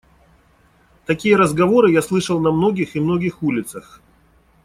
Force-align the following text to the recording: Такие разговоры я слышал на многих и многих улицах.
Такие 1.05 1.35
разговоры 1.35 1.91
я 1.91 2.01
слышал 2.01 2.39
на 2.39 2.51
многих 2.51 2.95
и 2.95 2.99
многих 2.99 3.43
улицах. 3.43 4.01